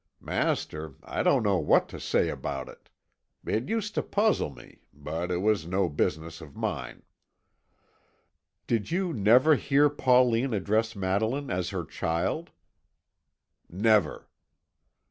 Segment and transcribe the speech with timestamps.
[0.19, 2.89] Master, I don't know what to say about it;
[3.45, 7.03] it used to puzzle me; but it was no business of mine."
[8.65, 12.49] "Did you never hear Pauline address Madeline as her child?"
[13.69, 14.27] "Never."